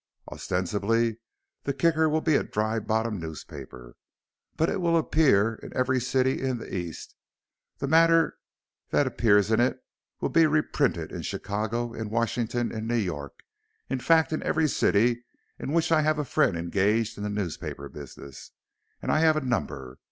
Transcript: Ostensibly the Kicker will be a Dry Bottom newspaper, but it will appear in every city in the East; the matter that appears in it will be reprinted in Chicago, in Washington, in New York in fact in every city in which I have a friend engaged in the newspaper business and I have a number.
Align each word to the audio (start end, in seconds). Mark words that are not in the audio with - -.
Ostensibly 0.29 1.17
the 1.63 1.73
Kicker 1.75 2.09
will 2.09 2.21
be 2.21 2.33
a 2.35 2.41
Dry 2.41 2.79
Bottom 2.79 3.19
newspaper, 3.19 3.95
but 4.57 4.67
it 4.67 4.81
will 4.81 4.97
appear 4.97 5.59
in 5.61 5.71
every 5.77 6.01
city 6.01 6.41
in 6.41 6.57
the 6.57 6.75
East; 6.75 7.13
the 7.77 7.87
matter 7.87 8.39
that 8.89 9.05
appears 9.05 9.51
in 9.51 9.59
it 9.59 9.83
will 10.19 10.29
be 10.29 10.47
reprinted 10.47 11.11
in 11.11 11.21
Chicago, 11.21 11.93
in 11.93 12.09
Washington, 12.09 12.71
in 12.71 12.87
New 12.87 12.95
York 12.95 13.43
in 13.89 13.99
fact 13.99 14.33
in 14.33 14.41
every 14.41 14.67
city 14.67 15.23
in 15.59 15.71
which 15.71 15.91
I 15.91 16.01
have 16.01 16.17
a 16.17 16.25
friend 16.25 16.57
engaged 16.57 17.15
in 17.19 17.23
the 17.23 17.29
newspaper 17.29 17.87
business 17.87 18.49
and 19.03 19.11
I 19.11 19.19
have 19.19 19.35
a 19.37 19.41
number. 19.41 19.99